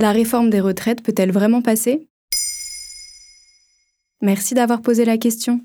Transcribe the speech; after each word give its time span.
La 0.00 0.12
réforme 0.12 0.48
des 0.48 0.60
retraites 0.60 1.02
peut-elle 1.02 1.32
vraiment 1.32 1.60
passer? 1.60 2.06
Merci 4.22 4.54
d'avoir 4.54 4.80
posé 4.80 5.04
la 5.04 5.18
question. 5.18 5.60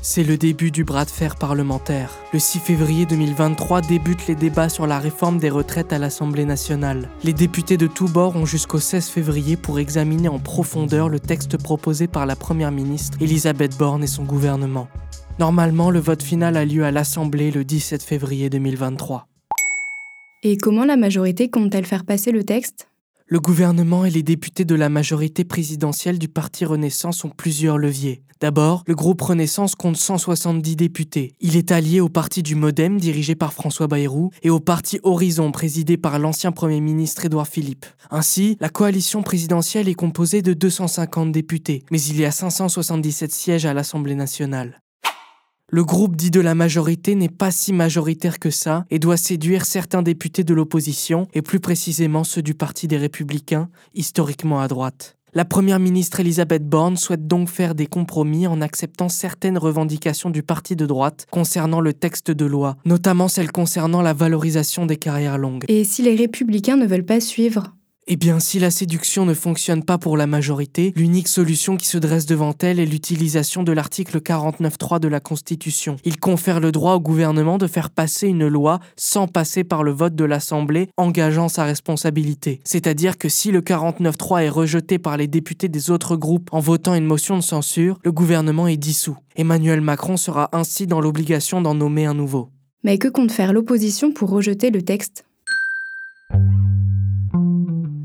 C'est 0.00 0.22
le 0.22 0.36
début 0.36 0.70
du 0.70 0.84
bras 0.84 1.04
de 1.04 1.10
fer 1.10 1.34
parlementaire. 1.34 2.12
Le 2.32 2.38
6 2.38 2.60
février 2.60 3.06
2023 3.06 3.80
débutent 3.80 4.28
les 4.28 4.36
débats 4.36 4.68
sur 4.68 4.86
la 4.86 5.00
réforme 5.00 5.40
des 5.40 5.50
retraites 5.50 5.92
à 5.92 5.98
l'Assemblée 5.98 6.44
nationale. 6.44 7.08
Les 7.24 7.32
députés 7.32 7.76
de 7.76 7.88
tous 7.88 8.06
bords 8.06 8.36
ont 8.36 8.46
jusqu'au 8.46 8.78
16 8.78 9.08
février 9.08 9.56
pour 9.56 9.80
examiner 9.80 10.28
en 10.28 10.38
profondeur 10.38 11.08
le 11.08 11.18
texte 11.18 11.60
proposé 11.60 12.06
par 12.06 12.26
la 12.26 12.36
Première 12.36 12.70
ministre 12.70 13.18
Elisabeth 13.20 13.76
Borne 13.76 14.04
et 14.04 14.06
son 14.06 14.22
gouvernement. 14.22 14.86
Normalement, 15.40 15.90
le 15.90 15.98
vote 15.98 16.22
final 16.22 16.56
a 16.56 16.64
lieu 16.64 16.84
à 16.84 16.92
l'Assemblée 16.92 17.50
le 17.50 17.64
17 17.64 18.04
février 18.04 18.50
2023. 18.50 19.26
Et 20.44 20.56
comment 20.56 20.84
la 20.84 20.96
majorité 20.96 21.50
compte-t-elle 21.50 21.86
faire 21.86 22.04
passer 22.04 22.30
le 22.30 22.44
texte? 22.44 22.89
Le 23.30 23.38
gouvernement 23.38 24.04
et 24.04 24.10
les 24.10 24.24
députés 24.24 24.64
de 24.64 24.74
la 24.74 24.88
majorité 24.88 25.44
présidentielle 25.44 26.18
du 26.18 26.26
Parti 26.26 26.64
Renaissance 26.64 27.24
ont 27.24 27.28
plusieurs 27.28 27.78
leviers. 27.78 28.24
D'abord, 28.40 28.82
le 28.88 28.96
groupe 28.96 29.20
Renaissance 29.20 29.76
compte 29.76 29.96
170 29.96 30.74
députés. 30.74 31.32
Il 31.40 31.56
est 31.56 31.70
allié 31.70 32.00
au 32.00 32.08
parti 32.08 32.42
du 32.42 32.56
Modem, 32.56 32.98
dirigé 32.98 33.36
par 33.36 33.52
François 33.52 33.86
Bayrou, 33.86 34.30
et 34.42 34.50
au 34.50 34.58
parti 34.58 34.98
Horizon, 35.04 35.52
présidé 35.52 35.96
par 35.96 36.18
l'ancien 36.18 36.50
Premier 36.50 36.80
ministre 36.80 37.24
Édouard 37.24 37.46
Philippe. 37.46 37.86
Ainsi, 38.10 38.56
la 38.58 38.68
coalition 38.68 39.22
présidentielle 39.22 39.88
est 39.88 39.94
composée 39.94 40.42
de 40.42 40.52
250 40.52 41.30
députés, 41.30 41.84
mais 41.92 42.02
il 42.02 42.18
y 42.18 42.24
a 42.24 42.32
577 42.32 43.30
sièges 43.30 43.64
à 43.64 43.74
l'Assemblée 43.74 44.16
nationale. 44.16 44.80
Le 45.72 45.84
groupe 45.84 46.16
dit 46.16 46.32
de 46.32 46.40
la 46.40 46.56
majorité 46.56 47.14
n'est 47.14 47.28
pas 47.28 47.52
si 47.52 47.72
majoritaire 47.72 48.40
que 48.40 48.50
ça 48.50 48.86
et 48.90 48.98
doit 48.98 49.16
séduire 49.16 49.64
certains 49.64 50.02
députés 50.02 50.42
de 50.42 50.52
l'opposition, 50.52 51.28
et 51.32 51.42
plus 51.42 51.60
précisément 51.60 52.24
ceux 52.24 52.42
du 52.42 52.54
Parti 52.54 52.88
des 52.88 52.96
Républicains, 52.96 53.68
historiquement 53.94 54.60
à 54.60 54.66
droite. 54.66 55.16
La 55.32 55.44
Première 55.44 55.78
ministre 55.78 56.18
Elisabeth 56.18 56.68
Borne 56.68 56.96
souhaite 56.96 57.28
donc 57.28 57.48
faire 57.48 57.76
des 57.76 57.86
compromis 57.86 58.48
en 58.48 58.60
acceptant 58.60 59.08
certaines 59.08 59.58
revendications 59.58 60.30
du 60.30 60.42
parti 60.42 60.74
de 60.74 60.86
droite 60.86 61.28
concernant 61.30 61.80
le 61.80 61.92
texte 61.92 62.32
de 62.32 62.46
loi, 62.46 62.76
notamment 62.84 63.28
celles 63.28 63.52
concernant 63.52 64.02
la 64.02 64.12
valorisation 64.12 64.86
des 64.86 64.96
carrières 64.96 65.38
longues. 65.38 65.66
Et 65.68 65.84
si 65.84 66.02
les 66.02 66.16
républicains 66.16 66.76
ne 66.76 66.86
veulent 66.86 67.04
pas 67.04 67.20
suivre 67.20 67.76
eh 68.12 68.16
bien, 68.16 68.40
si 68.40 68.58
la 68.58 68.72
séduction 68.72 69.24
ne 69.24 69.34
fonctionne 69.34 69.84
pas 69.84 69.96
pour 69.96 70.16
la 70.16 70.26
majorité, 70.26 70.92
l'unique 70.96 71.28
solution 71.28 71.76
qui 71.76 71.86
se 71.86 71.96
dresse 71.96 72.26
devant 72.26 72.56
elle 72.60 72.80
est 72.80 72.84
l'utilisation 72.84 73.62
de 73.62 73.70
l'article 73.70 74.18
49.3 74.18 74.98
de 74.98 75.06
la 75.06 75.20
Constitution. 75.20 75.96
Il 76.04 76.18
confère 76.18 76.58
le 76.58 76.72
droit 76.72 76.94
au 76.94 77.00
gouvernement 77.00 77.56
de 77.56 77.68
faire 77.68 77.88
passer 77.88 78.26
une 78.26 78.48
loi 78.48 78.80
sans 78.96 79.28
passer 79.28 79.62
par 79.62 79.84
le 79.84 79.92
vote 79.92 80.16
de 80.16 80.24
l'Assemblée, 80.24 80.88
engageant 80.96 81.48
sa 81.48 81.62
responsabilité. 81.62 82.60
C'est-à-dire 82.64 83.16
que 83.16 83.28
si 83.28 83.52
le 83.52 83.60
49.3 83.60 84.42
est 84.42 84.48
rejeté 84.48 84.98
par 84.98 85.16
les 85.16 85.28
députés 85.28 85.68
des 85.68 85.92
autres 85.92 86.16
groupes 86.16 86.48
en 86.50 86.58
votant 86.58 86.96
une 86.96 87.06
motion 87.06 87.36
de 87.36 87.42
censure, 87.44 88.00
le 88.02 88.10
gouvernement 88.10 88.66
est 88.66 88.76
dissous. 88.76 89.18
Emmanuel 89.36 89.82
Macron 89.82 90.16
sera 90.16 90.48
ainsi 90.50 90.88
dans 90.88 91.00
l'obligation 91.00 91.60
d'en 91.60 91.76
nommer 91.76 92.06
un 92.06 92.14
nouveau. 92.14 92.48
Mais 92.82 92.98
que 92.98 93.06
compte 93.06 93.30
faire 93.30 93.52
l'opposition 93.52 94.10
pour 94.10 94.30
rejeter 94.30 94.70
le 94.70 94.82
texte? 94.82 95.26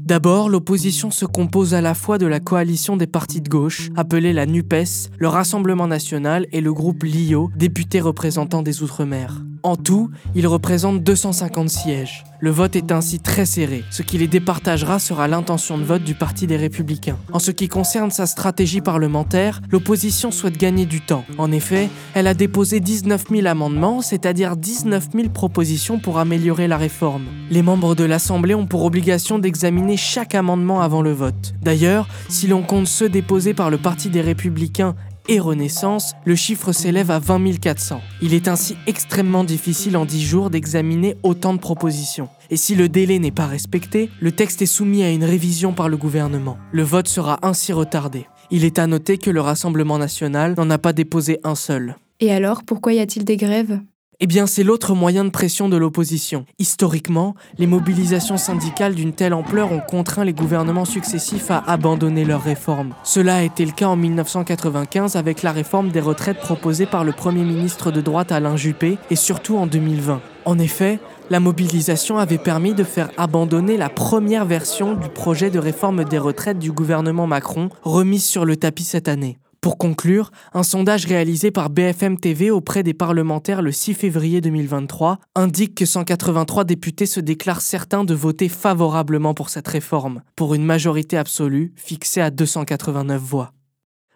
D'abord, 0.05 0.49
l'opposition 0.49 1.09
se 1.09 1.25
compose 1.25 1.73
à 1.73 1.81
la 1.81 1.95
fois 1.95 2.19
de 2.19 2.27
la 2.27 2.39
coalition 2.39 2.95
des 2.95 3.07
partis 3.07 3.41
de 3.41 3.49
gauche, 3.49 3.89
appelée 3.95 4.33
la 4.33 4.45
NUPES, 4.45 5.09
le 5.17 5.27
Rassemblement 5.27 5.87
national 5.87 6.45
et 6.51 6.61
le 6.61 6.71
groupe 6.71 7.01
LIO, 7.01 7.49
député 7.55 8.01
représentant 8.01 8.61
des 8.61 8.83
Outre-mer. 8.83 9.41
En 9.65 9.77
tout, 9.77 10.11
ils 10.35 10.45
représentent 10.45 11.01
250 11.01 11.71
sièges. 11.71 12.23
Le 12.39 12.51
vote 12.51 12.75
est 12.75 12.91
ainsi 12.91 13.19
très 13.19 13.47
serré. 13.47 13.83
Ce 13.89 14.03
qui 14.03 14.19
les 14.19 14.27
départagera 14.27 14.99
sera 14.99 15.27
l'intention 15.27 15.79
de 15.79 15.83
vote 15.83 16.03
du 16.03 16.13
Parti 16.13 16.45
des 16.45 16.55
Républicains. 16.55 17.17
En 17.33 17.39
ce 17.39 17.49
qui 17.49 17.67
concerne 17.67 18.11
sa 18.11 18.27
stratégie 18.27 18.81
parlementaire, 18.81 19.63
l'opposition 19.71 20.29
souhaite 20.29 20.59
gagner 20.59 20.85
du 20.85 21.01
temps. 21.01 21.25
En 21.39 21.51
effet, 21.51 21.89
elle 22.13 22.27
a 22.27 22.35
déposé 22.35 22.79
19 22.79 23.23
000 23.31 23.47
amendements, 23.47 24.03
c'est-à-dire 24.03 24.55
19 24.55 25.07
000 25.15 25.29
propositions 25.29 25.97
pour 25.97 26.19
améliorer 26.19 26.67
la 26.67 26.77
réforme. 26.77 27.25
Les 27.49 27.63
membres 27.63 27.95
de 27.95 28.03
l'Assemblée 28.03 28.53
ont 28.53 28.67
pour 28.67 28.85
obligation 28.85 29.39
d'examiner 29.39 29.97
chaque 29.97 30.35
amendement 30.35 30.81
avant 30.81 31.01
le 31.01 31.11
vote. 31.11 31.55
D'ailleurs, 31.63 32.07
si 32.29 32.45
l'on 32.45 32.61
compte 32.61 32.85
ceux 32.85 33.09
déposés 33.09 33.55
par 33.55 33.71
le 33.71 33.79
Parti 33.79 34.11
des 34.11 34.21
Républicains 34.21 34.93
et 35.27 35.39
Renaissance, 35.39 36.13
le 36.25 36.35
chiffre 36.35 36.71
s'élève 36.71 37.11
à 37.11 37.19
20 37.19 37.59
400. 37.59 38.01
Il 38.21 38.33
est 38.33 38.47
ainsi 38.47 38.77
extrêmement 38.87 39.43
difficile 39.43 39.97
en 39.97 40.05
10 40.05 40.25
jours 40.25 40.49
d'examiner 40.49 41.15
autant 41.23 41.53
de 41.53 41.59
propositions. 41.59 42.29
Et 42.49 42.57
si 42.57 42.75
le 42.75 42.89
délai 42.89 43.19
n'est 43.19 43.31
pas 43.31 43.47
respecté, 43.47 44.09
le 44.19 44.31
texte 44.31 44.61
est 44.61 44.67
soumis 44.67 45.03
à 45.03 45.11
une 45.11 45.23
révision 45.23 45.73
par 45.73 45.89
le 45.89 45.97
gouvernement. 45.97 46.57
Le 46.71 46.83
vote 46.83 47.07
sera 47.07 47.39
ainsi 47.41 47.73
retardé. 47.73 48.27
Il 48.51 48.63
est 48.63 48.79
à 48.79 48.87
noter 48.87 49.17
que 49.17 49.31
le 49.31 49.41
Rassemblement 49.41 49.97
national 49.97 50.53
n'en 50.57 50.69
a 50.69 50.77
pas 50.77 50.93
déposé 50.93 51.39
un 51.43 51.55
seul. 51.55 51.95
Et 52.19 52.31
alors, 52.31 52.63
pourquoi 52.63 52.93
y 52.93 52.99
a-t-il 52.99 53.25
des 53.25 53.37
grèves? 53.37 53.79
Eh 54.19 54.27
bien, 54.27 54.47
c'est 54.47 54.63
l'autre 54.63 54.95
moyen 54.95 55.25
de 55.25 55.29
pression 55.29 55.69
de 55.69 55.77
l'opposition. 55.77 56.45
Historiquement, 56.59 57.35
les 57.57 57.67
mobilisations 57.67 58.37
syndicales 58.37 58.95
d'une 58.95 59.13
telle 59.13 59.33
ampleur 59.33 59.71
ont 59.71 59.81
contraint 59.81 60.23
les 60.23 60.33
gouvernements 60.33 60.85
successifs 60.85 61.51
à 61.51 61.63
abandonner 61.67 62.25
leurs 62.25 62.43
réformes. 62.43 62.93
Cela 63.03 63.37
a 63.37 63.41
été 63.41 63.65
le 63.65 63.71
cas 63.71 63.87
en 63.87 63.95
1995 63.95 65.15
avec 65.15 65.43
la 65.43 65.51
réforme 65.51 65.89
des 65.89 65.99
retraites 65.99 66.39
proposée 66.39 66.85
par 66.85 67.03
le 67.03 67.11
Premier 67.11 67.43
ministre 67.43 67.91
de 67.91 68.01
droite 68.01 68.31
Alain 68.31 68.55
Juppé 68.55 68.97
et 69.09 69.15
surtout 69.15 69.57
en 69.57 69.67
2020. 69.67 70.21
En 70.45 70.59
effet, 70.59 70.99
la 71.29 71.39
mobilisation 71.39 72.19
avait 72.19 72.37
permis 72.37 72.73
de 72.73 72.83
faire 72.83 73.09
abandonner 73.17 73.77
la 73.77 73.89
première 73.89 74.45
version 74.45 74.93
du 74.93 75.09
projet 75.09 75.49
de 75.49 75.59
réforme 75.59 76.03
des 76.03 76.19
retraites 76.19 76.59
du 76.59 76.71
gouvernement 76.71 77.25
Macron, 77.25 77.69
remise 77.81 78.23
sur 78.23 78.45
le 78.45 78.55
tapis 78.55 78.83
cette 78.83 79.07
année. 79.07 79.39
Pour 79.65 79.79
conclure, 79.79 80.29
un 80.53 80.61
sondage 80.61 81.07
réalisé 81.07 81.49
par 81.49 81.71
BFM 81.71 82.19
TV 82.19 82.51
auprès 82.51 82.83
des 82.83 82.93
parlementaires 82.93 83.63
le 83.63 83.71
6 83.71 83.95
février 83.95 84.39
2023 84.39 85.17
indique 85.33 85.73
que 85.73 85.87
183 85.87 86.65
députés 86.65 87.07
se 87.07 87.19
déclarent 87.19 87.61
certains 87.61 88.03
de 88.03 88.13
voter 88.13 88.47
favorablement 88.47 89.33
pour 89.33 89.49
cette 89.49 89.67
réforme, 89.67 90.21
pour 90.35 90.53
une 90.53 90.63
majorité 90.63 91.17
absolue 91.17 91.73
fixée 91.77 92.21
à 92.21 92.29
289 92.29 93.19
voix. 93.19 93.53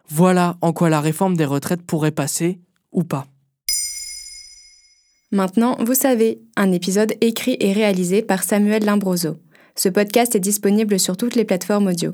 Voilà 0.08 0.56
en 0.62 0.72
quoi 0.72 0.92
la 0.92 1.02
réforme 1.02 1.36
des 1.36 1.46
retraites 1.46 1.82
pourrait 1.82 2.12
passer 2.12 2.60
ou 2.92 3.04
pas. 3.04 3.26
Maintenant, 5.32 5.78
vous 5.84 5.96
savez, 5.96 6.44
un 6.58 6.72
épisode 6.72 7.16
écrit 7.22 7.58
et 7.60 7.74
réalisé 7.74 8.22
par 8.22 8.44
Samuel 8.44 8.86
Limbroso. 8.86 9.38
Ce 9.76 9.90
podcast 9.90 10.36
est 10.36 10.40
disponible 10.40 11.00
sur 11.00 11.18
toutes 11.18 11.34
les 11.34 11.46
plateformes 11.46 11.88
audio. 11.88 12.14